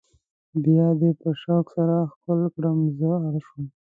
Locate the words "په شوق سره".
1.21-1.95